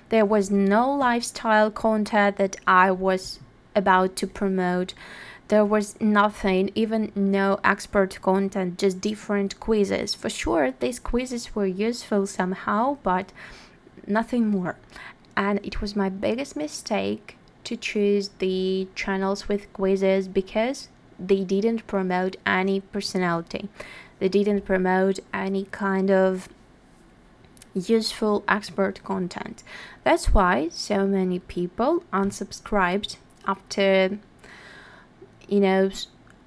There 0.08 0.24
was 0.24 0.48
no 0.48 0.94
lifestyle 0.94 1.72
content 1.72 2.36
that 2.36 2.54
I 2.68 2.92
was 2.92 3.40
about 3.74 4.14
to 4.14 4.28
promote 4.28 4.94
there 5.48 5.64
was 5.64 5.98
nothing, 6.00 6.70
even 6.74 7.10
no 7.14 7.58
expert 7.64 8.20
content, 8.20 8.78
just 8.78 9.00
different 9.00 9.58
quizzes. 9.58 10.14
For 10.14 10.28
sure, 10.28 10.74
these 10.78 10.98
quizzes 10.98 11.54
were 11.54 11.66
useful 11.66 12.26
somehow, 12.26 12.98
but 13.02 13.32
nothing 14.06 14.48
more. 14.48 14.76
And 15.36 15.58
it 15.62 15.80
was 15.80 15.96
my 15.96 16.10
biggest 16.10 16.56
mistake 16.56 17.36
to 17.64 17.76
choose 17.76 18.30
the 18.38 18.88
channels 18.94 19.48
with 19.48 19.72
quizzes 19.72 20.28
because 20.28 20.88
they 21.18 21.44
didn't 21.44 21.86
promote 21.86 22.36
any 22.44 22.80
personality. 22.80 23.68
They 24.18 24.28
didn't 24.28 24.64
promote 24.64 25.20
any 25.32 25.64
kind 25.66 26.10
of 26.10 26.48
useful 27.74 28.44
expert 28.48 29.02
content. 29.04 29.62
That's 30.04 30.34
why 30.34 30.68
so 30.70 31.06
many 31.06 31.38
people 31.38 32.02
unsubscribed 32.12 33.16
after 33.46 34.18
you 35.48 35.60
know, 35.60 35.90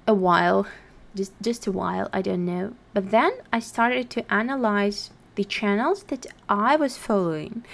a 0.06 0.14
while, 0.14 0.66
just 1.14 1.32
just 1.42 1.66
a 1.66 1.72
while, 1.72 2.08
I 2.12 2.22
don't 2.22 2.44
know. 2.44 2.74
But 2.94 3.10
then 3.10 3.32
I 3.52 3.60
started 3.60 4.10
to 4.10 4.32
analyze 4.32 5.10
the 5.34 5.44
channels 5.44 6.04
that 6.04 6.26
I 6.48 6.76
was 6.76 6.96
following, 6.96 7.64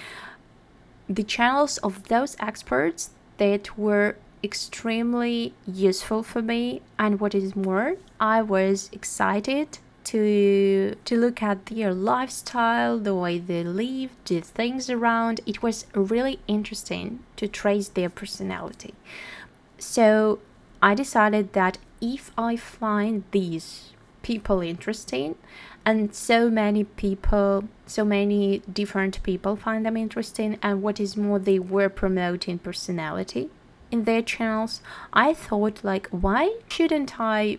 the 1.08 1.25
channels 1.25 1.78
of 1.78 2.08
those 2.08 2.37
experts 2.38 3.11
that 3.38 3.78
were 3.78 4.16
extremely 4.42 5.52
useful 5.66 6.23
for 6.23 6.40
me 6.40 6.80
and 6.97 7.18
what 7.18 7.35
is 7.35 7.56
more 7.56 7.97
i 8.20 8.40
was 8.40 8.88
excited 8.92 9.78
to 10.08 10.94
to 11.04 11.16
look 11.18 11.42
at 11.42 11.66
their 11.66 11.92
lifestyle 11.92 12.99
the 12.99 13.14
way 13.14 13.38
they 13.38 13.62
live 13.62 14.11
the 14.25 14.40
things 14.40 14.88
around. 14.88 15.40
It 15.44 15.62
was 15.62 15.85
really 15.94 16.38
interesting 16.47 17.18
to 17.37 17.47
trace 17.47 17.88
their 17.88 18.08
personality. 18.08 18.94
So 19.78 20.38
I 20.80 20.94
decided 20.94 21.52
that 21.54 21.78
if 22.00 22.30
I 22.38 22.56
find 22.56 23.25
these 23.30 23.92
people 24.23 24.61
interesting, 24.61 25.37
and 25.85 26.14
so 26.14 26.50
many 26.50 26.85
people, 26.85 27.64
so 27.87 28.04
many 28.04 28.58
different 28.73 29.23
people 29.23 29.56
find 29.56 29.85
them 29.85 29.97
interesting, 29.97 30.58
and 30.62 30.82
what 30.82 31.00
is 31.00 31.16
more, 31.16 31.38
they 31.38 31.58
were 31.58 31.88
promoting 31.88 32.58
personality 32.58 33.50
in 33.90 34.04
their 34.04 34.23
channels, 34.23 34.82
I 35.12 35.35
thought, 35.35 35.82
like, 35.82 36.08
why 36.11 36.58
shouldn't 36.68 37.18
I 37.18 37.58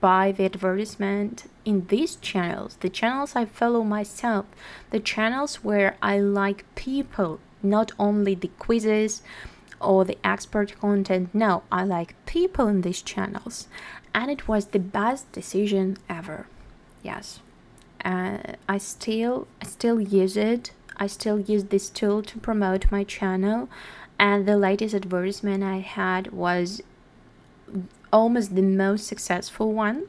buy 0.00 0.32
the 0.32 0.44
advertisement 0.44 1.50
in 1.64 1.86
these 1.86 2.16
channels, 2.16 2.76
the 2.80 2.88
channels 2.88 3.34
I 3.34 3.44
follow 3.44 3.82
myself, 3.84 4.46
the 4.90 5.00
channels 5.00 5.64
where 5.64 5.96
I 6.02 6.18
like 6.18 6.64
people, 6.74 7.40
not 7.62 7.92
only 7.98 8.34
the 8.34 8.50
quizzes 8.58 9.22
or 9.80 10.04
the 10.04 10.18
expert 10.24 10.78
content. 10.80 11.34
No, 11.34 11.62
I 11.70 11.84
like 11.84 12.14
people 12.26 12.66
in 12.68 12.82
these 12.82 13.02
channels. 13.02 13.68
And 14.14 14.30
it 14.30 14.48
was 14.48 14.66
the 14.66 14.78
best 14.78 15.30
decision 15.32 15.98
ever. 16.08 16.46
Yes. 17.02 17.40
uh, 18.04 18.38
I 18.68 18.78
still 18.78 19.46
I 19.60 19.66
still 19.66 20.00
use 20.00 20.36
it. 20.36 20.72
I 20.96 21.06
still 21.06 21.38
use 21.40 21.64
this 21.64 21.90
tool 21.90 22.22
to 22.22 22.38
promote 22.38 22.90
my 22.90 23.04
channel, 23.04 23.68
and 24.18 24.46
the 24.46 24.56
latest 24.56 24.94
advertisement 24.94 25.62
I 25.62 25.78
had 25.78 26.32
was 26.32 26.82
almost 28.12 28.54
the 28.54 28.62
most 28.62 29.06
successful 29.06 29.72
one. 29.72 30.06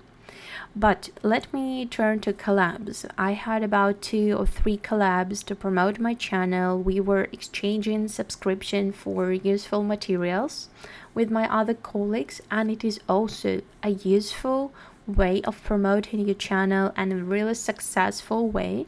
But 0.76 1.10
let 1.24 1.52
me 1.52 1.86
turn 1.86 2.20
to 2.22 2.32
collabs. 2.32 3.04
I 3.18 3.32
had 3.34 3.64
about 3.64 4.02
two 4.02 4.36
or 4.38 4.46
three 4.46 4.78
collabs 4.78 5.44
to 5.46 5.56
promote 5.56 6.00
my 6.00 6.14
channel. 6.14 6.80
We 6.80 7.00
were 7.00 7.28
exchanging 7.32 8.08
subscription 8.08 8.92
for 8.92 9.32
useful 9.32 9.84
materials 9.84 10.70
with 11.14 11.32
my 11.32 11.52
other 11.54 11.74
colleagues, 11.74 12.42
and 12.52 12.70
it 12.70 12.84
is 12.84 13.00
also 13.10 13.62
a 13.84 13.90
useful 13.90 14.72
way 15.08 15.42
of 15.42 15.64
promoting 15.64 16.28
your 16.28 16.36
channel 16.36 16.94
and 16.96 17.12
a 17.12 17.18
really 17.18 17.56
successful 17.56 18.48
way. 18.48 18.86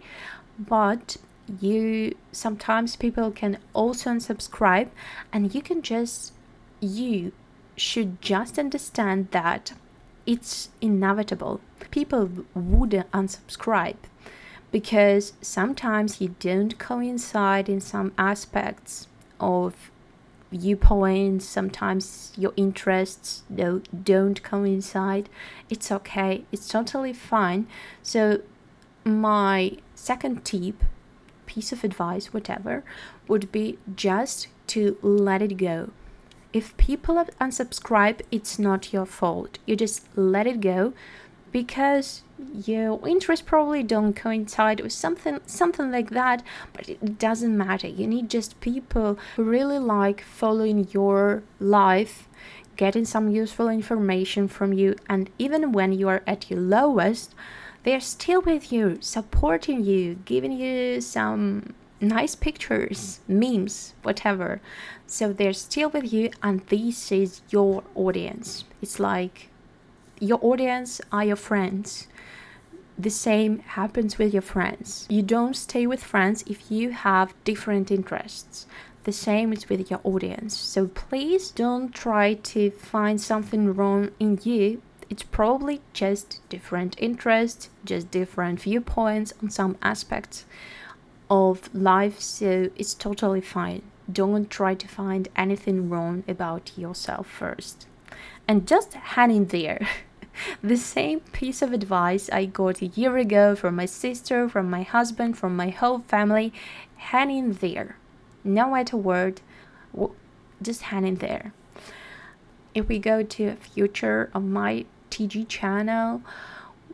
But 0.60 1.18
you 1.60 2.16
sometimes 2.32 2.96
people 2.96 3.32
can 3.32 3.58
also 3.74 4.12
unsubscribe, 4.12 4.90
and 5.34 5.54
you 5.54 5.62
can 5.62 5.82
just 5.82 6.34
you 6.80 7.32
should 7.76 8.22
just 8.22 8.60
understand 8.60 9.30
that 9.32 9.74
it's 10.26 10.70
inevitable. 10.80 11.62
People 11.90 12.30
would 12.54 12.92
unsubscribe 13.14 13.98
because 14.72 15.34
sometimes 15.42 16.22
you 16.22 16.36
don't 16.40 16.78
coincide 16.80 17.68
in 17.68 17.82
some 17.82 18.14
aspects 18.18 19.08
of 19.40 19.92
viewpoints, 20.52 21.46
sometimes 21.46 22.34
your 22.38 22.54
interests 22.56 23.44
don't, 23.54 24.44
coincide. 24.44 25.30
It's 25.70 25.92
okay, 25.92 26.46
it's 26.52 26.68
totally 26.68 27.14
fine. 27.14 27.68
So, 28.04 28.42
my 29.04 29.78
second 29.96 30.46
tip, 30.46 30.84
piece 31.46 31.72
of 31.72 31.84
advice, 31.84 32.34
whatever, 32.34 32.84
would 33.28 33.52
be 33.52 33.80
just 33.96 34.48
to 34.68 34.98
let 35.02 35.42
it 35.42 35.58
go 35.58 35.90
if 36.54 36.76
people 36.78 37.16
unsubscribe, 37.40 38.22
it's 38.32 38.60
not 38.60 38.94
your 38.94 39.06
fault. 39.06 39.58
You 39.66 39.76
just 39.76 40.06
let 40.16 40.48
it 40.48 40.62
go 40.62 40.94
because 41.52 42.24
your 42.54 43.08
interests 43.08 43.46
probably 43.46 43.84
don't 43.84 44.16
coincide 44.16 44.80
with 44.80 44.92
something 44.92 45.40
something 45.46 45.92
like 45.92 46.10
that 46.10 46.42
but 46.74 46.90
it 46.90 47.20
doesn't 47.20 47.56
matter 47.56 47.88
you 47.88 48.08
need 48.08 48.30
just 48.30 48.60
people 48.62 49.18
who 49.36 49.44
really 49.44 49.78
like 49.78 50.22
following 50.22 50.88
your 50.92 51.44
life 51.60 52.28
getting 52.78 53.06
some 53.06 53.30
useful 53.30 53.70
information 53.70 54.48
from 54.48 54.74
you 54.74 54.96
and 55.08 55.30
even 55.38 55.72
when 55.72 55.92
you 55.92 56.08
are 56.08 56.24
at 56.26 56.50
your 56.50 56.60
lowest 56.60 57.36
they're 57.84 58.00
still 58.00 58.42
with 58.42 58.72
you 58.72 58.98
supporting 59.02 59.84
you 59.84 60.16
giving 60.26 60.52
you 60.52 61.00
some 61.00 61.74
nice 62.02 62.36
pictures, 62.36 63.20
memes, 63.28 63.94
whatever. 64.04 64.60
So 65.08 65.32
they're 65.32 65.54
still 65.54 65.90
with 65.90 66.12
you, 66.12 66.32
and 66.42 66.62
this 66.68 67.12
is 67.12 67.42
your 67.50 67.84
audience. 67.96 68.66
It's 68.82 69.00
like 69.00 69.50
your 70.20 70.40
audience 70.42 71.02
are 71.12 71.26
your 71.26 71.36
friends. 71.36 72.08
The 72.98 73.10
same 73.10 73.60
happens 73.60 74.18
with 74.18 74.34
your 74.34 74.42
friends. 74.42 75.08
You 75.10 75.22
don't 75.22 75.56
stay 75.56 75.88
with 75.88 76.04
friends 76.04 76.44
if 76.48 76.70
you 76.70 76.92
have 76.92 77.34
different 77.44 77.90
interests. 77.90 78.68
The 79.04 79.12
same 79.12 79.52
is 79.54 79.68
with 79.70 79.90
your 79.90 80.02
audience. 80.04 80.56
So 80.56 80.88
please 80.88 81.50
don't 81.50 81.94
try 81.94 82.36
to 82.36 82.70
find 82.72 83.20
something 83.20 83.74
wrong 83.74 84.12
in 84.20 84.40
you 84.44 84.82
it's 85.12 85.24
probably 85.24 85.82
just 85.92 86.40
different 86.48 86.96
interests, 86.98 87.70
just 87.84 88.10
different 88.12 88.62
viewpoints 88.62 89.34
on 89.44 89.50
some 89.50 89.78
aspects 89.82 90.46
of 91.32 91.74
life, 91.74 92.20
so 92.20 92.70
it's 92.76 92.94
totally 92.94 93.40
fine. 93.40 93.82
Don't 94.12 94.50
try 94.50 94.76
to 94.76 94.88
find 94.88 95.30
anything 95.34 95.90
wrong 95.90 96.26
about 96.28 96.78
yourself 96.78 97.26
first. 97.26 97.88
And 98.50 98.68
just 98.68 98.94
hang 98.94 99.32
in 99.32 99.46
there. 99.46 99.88
the 100.62 100.76
same 100.76 101.22
piece 101.22 101.62
of 101.62 101.72
advice 101.72 102.30
I 102.30 102.46
got 102.46 102.82
a 102.82 102.88
year 102.88 103.16
ago 103.16 103.56
from 103.56 103.78
my 103.78 103.86
sister, 103.86 104.50
from 104.50 104.70
my 104.70 104.82
husband, 104.82 105.38
from 105.38 105.56
my 105.56 105.70
whole 105.70 106.00
family. 106.00 106.52
Hang 106.98 107.32
in 107.32 107.54
there. 107.54 107.96
No 108.44 108.70
matter 108.70 108.98
what, 108.98 109.40
just 110.62 110.82
hang 110.82 111.08
in 111.08 111.16
there. 111.16 111.54
If 112.76 112.90
we 112.90 113.00
go 113.00 113.24
to 113.24 113.44
a 113.46 113.56
future 113.56 114.30
of 114.34 114.44
my 114.44 114.86
TG 115.10 115.48
channel, 115.48 116.24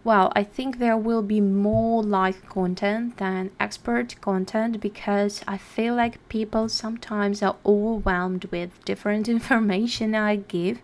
well, 0.03 0.31
I 0.35 0.43
think 0.43 0.79
there 0.79 0.97
will 0.97 1.21
be 1.21 1.41
more 1.41 2.03
live 2.03 2.47
content 2.47 3.17
than 3.17 3.51
expert 3.59 4.19
content 4.21 4.79
because 4.79 5.43
I 5.47 5.57
feel 5.57 5.95
like 5.95 6.27
people 6.29 6.69
sometimes 6.69 7.41
are 7.41 7.55
overwhelmed 7.65 8.45
with 8.45 8.83
different 8.85 9.27
information 9.37 10.15
I 10.15 10.37
give, 10.37 10.79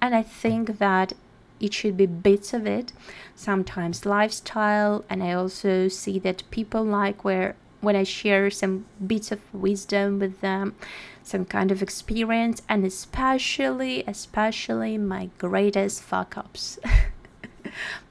and 0.00 0.14
I 0.14 0.22
think 0.22 0.78
that 0.78 1.12
it 1.58 1.72
should 1.72 1.96
be 1.96 2.06
bits 2.06 2.52
of 2.52 2.66
it, 2.66 2.92
sometimes 3.34 4.04
lifestyle, 4.06 5.04
and 5.08 5.22
I 5.22 5.32
also 5.32 5.88
see 5.88 6.18
that 6.20 6.42
people 6.50 6.84
like 6.84 7.24
where 7.24 7.56
when 7.80 7.96
I 7.96 8.04
share 8.04 8.50
some 8.50 8.86
bits 9.06 9.30
of 9.30 9.40
wisdom 9.54 10.18
with 10.18 10.40
them, 10.40 10.74
some 11.22 11.44
kind 11.44 11.70
of 11.70 11.82
experience, 11.82 12.62
and 12.68 12.84
especially, 12.84 14.02
especially 14.06 14.98
my 14.98 15.30
greatest 15.38 16.02
fuck 16.02 16.36
ups. 16.36 16.78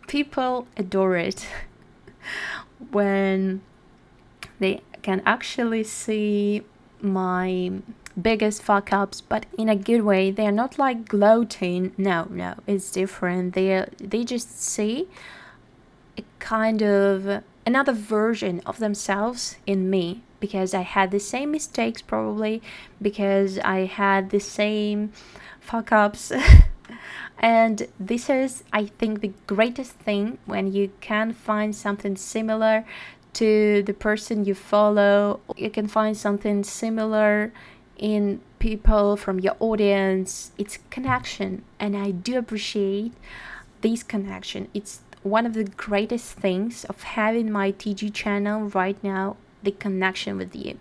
people 0.08 0.68
adore 0.78 1.16
it 1.16 1.48
when 2.92 3.62
they 4.60 4.82
can 5.02 5.22
actually 5.26 5.84
see 5.84 6.64
my 7.02 7.72
biggest 8.20 8.64
fuck 8.64 8.94
ups 8.94 9.22
but 9.22 9.46
in 9.58 9.70
a 9.70 9.76
good 9.76 10.02
way. 10.02 10.32
They're 10.32 10.52
not 10.52 10.80
like 10.80 11.08
gloating. 11.08 11.94
No 11.98 12.28
no 12.30 12.56
it's 12.66 12.92
different. 12.92 13.54
They 13.54 13.86
they 14.00 14.24
just 14.24 14.60
see 14.62 15.08
a 16.18 16.24
kind 16.40 16.82
of 16.82 17.44
another 17.66 17.92
version 17.94 18.62
of 18.66 18.80
themselves 18.80 19.58
in 19.66 19.90
me 19.90 20.22
because 20.40 20.74
i 20.74 20.82
had 20.82 21.10
the 21.12 21.20
same 21.20 21.52
mistakes 21.52 22.02
probably 22.02 22.62
because 23.02 23.58
i 23.60 23.80
had 23.86 24.30
the 24.30 24.40
same 24.40 25.12
fuck 25.60 25.92
ups 25.92 26.32
And 27.40 27.88
this 28.00 28.30
is, 28.30 28.64
I 28.72 28.86
think, 28.86 29.22
the 29.22 29.34
greatest 29.48 29.94
thing 29.94 30.38
when 30.46 30.72
you 30.72 30.92
can 31.02 31.34
find 31.34 31.76
something 31.76 32.16
similar 32.16 32.86
to 33.34 33.84
the 33.84 33.94
person 33.94 34.46
you 34.46 34.56
follow. 34.56 35.42
You 35.56 35.70
can 35.70 35.88
find 35.88 36.16
something 36.16 36.64
similar 36.64 37.52
in 37.98 38.42
people 38.60 39.18
from 39.18 39.40
your 39.40 39.56
audience. 39.60 40.52
It's 40.58 40.80
connection, 40.90 41.64
and 41.80 41.96
I 41.96 42.12
do 42.12 42.38
appreciate 42.38 43.14
this 43.82 44.04
connection. 44.04 44.70
It's 44.74 45.02
one 45.24 45.46
of 45.46 45.54
the 45.54 45.66
greatest 45.66 46.34
things 46.34 46.86
of 46.86 47.04
having 47.04 47.52
my 47.52 47.72
TG 47.72 48.14
channel 48.14 48.70
right 48.70 49.02
now 49.04 49.38
the 49.64 49.72
connection 49.72 50.38
with 50.38 50.56
you 50.56 50.80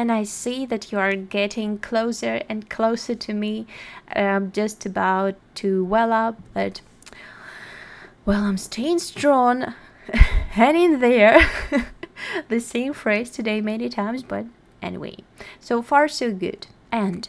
and 0.00 0.10
I 0.10 0.22
see 0.22 0.64
that 0.64 0.90
you 0.90 0.98
are 0.98 1.14
getting 1.14 1.76
closer 1.76 2.40
and 2.48 2.70
closer 2.70 3.14
to 3.14 3.34
me. 3.34 3.66
I'm 4.08 4.50
just 4.50 4.86
about 4.86 5.34
to 5.56 5.84
well 5.84 6.10
up, 6.10 6.40
but 6.54 6.80
well, 8.24 8.44
I'm 8.44 8.56
staying 8.56 9.00
strong. 9.00 9.74
Hang 10.52 11.00
there. 11.00 11.46
the 12.48 12.60
same 12.60 12.94
phrase 12.94 13.28
today 13.28 13.60
many 13.60 13.90
times, 13.90 14.22
but 14.22 14.46
anyway, 14.80 15.16
so 15.60 15.82
far 15.82 16.08
so 16.08 16.32
good. 16.32 16.66
And 16.90 17.28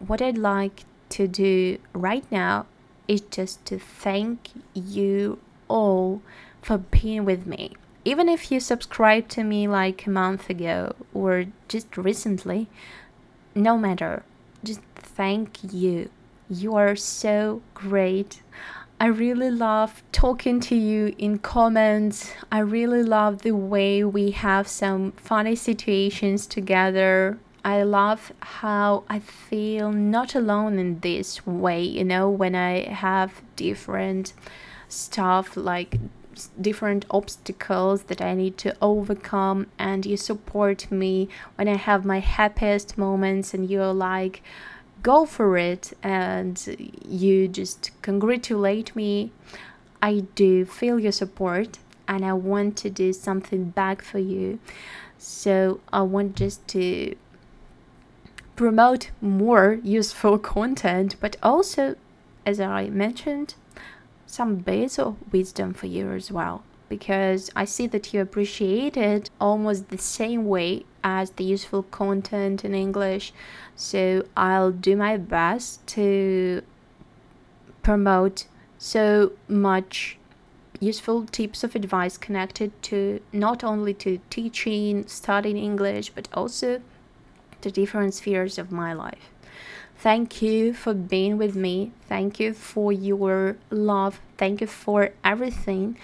what 0.00 0.20
I'd 0.20 0.36
like 0.36 0.82
to 1.10 1.28
do 1.28 1.78
right 1.92 2.24
now 2.32 2.66
is 3.06 3.20
just 3.20 3.64
to 3.66 3.78
thank 3.78 4.50
you 4.74 5.38
all 5.68 6.22
for 6.60 6.78
being 6.78 7.24
with 7.24 7.46
me 7.46 7.76
even 8.04 8.28
if 8.28 8.52
you 8.52 8.60
subscribed 8.60 9.30
to 9.30 9.44
me 9.44 9.66
like 9.66 10.06
a 10.06 10.10
month 10.10 10.50
ago 10.50 10.94
or 11.12 11.46
just 11.68 11.96
recently, 11.96 12.68
no 13.54 13.78
matter, 13.78 14.22
just 14.62 14.80
thank 14.94 15.72
you. 15.72 16.10
You 16.50 16.74
are 16.76 16.96
so 16.96 17.62
great. 17.72 18.42
I 19.00 19.06
really 19.06 19.50
love 19.50 20.02
talking 20.12 20.60
to 20.60 20.76
you 20.76 21.14
in 21.18 21.38
comments. 21.38 22.32
I 22.52 22.60
really 22.60 23.02
love 23.02 23.42
the 23.42 23.52
way 23.52 24.04
we 24.04 24.30
have 24.32 24.68
some 24.68 25.12
funny 25.12 25.56
situations 25.56 26.46
together. 26.46 27.38
I 27.64 27.82
love 27.82 28.32
how 28.40 29.04
I 29.08 29.18
feel 29.18 29.90
not 29.90 30.34
alone 30.34 30.78
in 30.78 31.00
this 31.00 31.46
way, 31.46 31.82
you 31.82 32.04
know, 32.04 32.28
when 32.28 32.54
I 32.54 32.88
have 32.90 33.40
different 33.56 34.34
stuff 34.88 35.56
like 35.56 35.98
different 36.60 37.04
obstacles 37.10 38.04
that 38.04 38.20
I 38.20 38.34
need 38.34 38.56
to 38.58 38.76
overcome, 38.80 39.66
and 39.78 40.04
you 40.04 40.16
support 40.16 40.90
me 40.90 41.28
when 41.56 41.68
I 41.68 41.76
have 41.76 42.04
my 42.04 42.20
happiest 42.20 42.98
moments, 42.98 43.54
and 43.54 43.68
you're 43.68 43.92
like, 43.92 44.42
go 45.02 45.26
for 45.26 45.56
it, 45.58 45.92
and 46.02 46.56
you 47.06 47.48
just 47.48 47.90
congratulate 48.02 48.94
me. 48.94 49.32
I 50.02 50.24
do 50.34 50.64
feel 50.64 50.98
your 50.98 51.12
support, 51.12 51.78
and 52.06 52.24
I 52.24 52.32
want 52.34 52.76
to 52.78 52.90
do 52.90 53.12
something 53.12 53.70
back 53.70 54.02
for 54.02 54.18
you. 54.18 54.58
So 55.18 55.80
I 55.92 56.02
want 56.02 56.36
just 56.36 56.66
to 56.68 57.16
promote 58.56 59.10
more 59.20 59.78
useful 59.82 60.38
content, 60.38 61.16
but 61.20 61.36
also, 61.42 61.96
as 62.46 62.60
I 62.60 62.90
mentioned, 62.90 63.54
some 64.34 64.56
bits 64.56 64.98
of 64.98 65.16
wisdom 65.32 65.72
for 65.72 65.86
you 65.86 66.10
as 66.10 66.32
well. 66.32 66.64
Because 66.88 67.50
I 67.56 67.64
see 67.64 67.86
that 67.88 68.12
you 68.12 68.20
appreciate 68.20 68.96
it 68.96 69.30
almost 69.40 69.88
the 69.88 69.98
same 69.98 70.46
way 70.46 70.84
as 71.02 71.30
the 71.30 71.44
useful 71.44 71.84
content 71.84 72.64
in 72.64 72.74
English. 72.74 73.32
So 73.76 74.24
I'll 74.36 74.72
do 74.72 74.96
my 74.96 75.16
best 75.16 75.86
to 75.88 76.62
promote 77.82 78.46
so 78.78 79.32
much 79.48 80.18
useful 80.80 81.24
tips 81.26 81.64
of 81.64 81.74
advice 81.74 82.18
connected 82.18 82.70
to 82.82 83.20
not 83.32 83.64
only 83.64 83.94
to 83.94 84.20
teaching, 84.30 85.06
studying 85.06 85.56
English, 85.56 86.10
but 86.10 86.28
also 86.34 86.82
the 87.62 87.70
different 87.70 88.14
spheres 88.14 88.58
of 88.58 88.70
my 88.70 88.92
life. 88.92 89.30
Thank 89.96 90.42
you 90.42 90.74
for 90.74 90.92
being 90.92 91.38
with 91.38 91.56
me. 91.56 91.92
Thank 92.08 92.38
you 92.38 92.52
for 92.52 92.92
your 92.92 93.56
love. 93.70 94.20
Thank 94.36 94.60
you 94.60 94.66
for 94.66 95.10
everything 95.24 95.96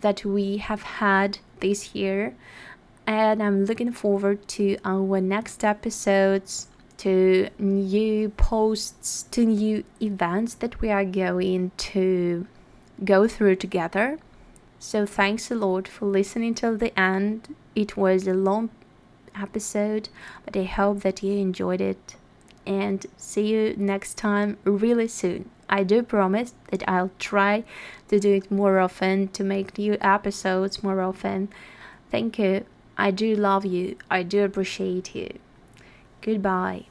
that 0.00 0.24
we 0.24 0.56
have 0.58 0.82
had 0.82 1.38
this 1.60 1.94
year. 1.94 2.34
And 3.06 3.42
I'm 3.42 3.64
looking 3.64 3.92
forward 3.92 4.48
to 4.48 4.76
our 4.84 5.20
next 5.20 5.62
episodes, 5.62 6.68
to 6.98 7.48
new 7.58 8.30
posts, 8.30 9.24
to 9.30 9.44
new 9.44 9.84
events 10.00 10.54
that 10.54 10.80
we 10.80 10.90
are 10.90 11.04
going 11.04 11.70
to 11.76 12.46
go 13.04 13.28
through 13.28 13.56
together. 13.56 14.18
So, 14.78 15.06
thanks 15.06 15.50
a 15.50 15.54
lot 15.54 15.88
for 15.88 16.06
listening 16.06 16.54
till 16.54 16.76
the 16.76 16.98
end. 16.98 17.54
It 17.74 17.96
was 17.96 18.26
a 18.26 18.34
long 18.34 18.70
episode, 19.34 20.08
but 20.44 20.56
I 20.56 20.64
hope 20.64 21.00
that 21.00 21.22
you 21.22 21.38
enjoyed 21.38 21.80
it. 21.80 22.16
And 22.66 23.06
see 23.16 23.46
you 23.46 23.74
next 23.76 24.16
time 24.16 24.56
really 24.64 25.08
soon. 25.08 25.50
I 25.68 25.82
do 25.82 26.02
promise 26.02 26.54
that 26.70 26.82
I'll 26.88 27.10
try 27.18 27.64
to 28.08 28.18
do 28.20 28.34
it 28.34 28.50
more 28.50 28.78
often, 28.78 29.28
to 29.28 29.44
make 29.44 29.78
new 29.78 29.96
episodes 30.00 30.82
more 30.82 31.00
often. 31.00 31.48
Thank 32.10 32.38
you. 32.38 32.64
I 32.96 33.10
do 33.10 33.34
love 33.34 33.64
you. 33.64 33.96
I 34.10 34.22
do 34.22 34.44
appreciate 34.44 35.14
you. 35.14 35.38
Goodbye. 36.20 36.86